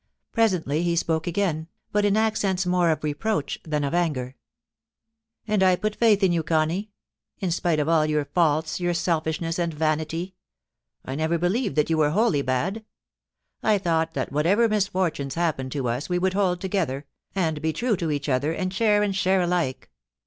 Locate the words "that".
11.75-11.91, 14.15-14.31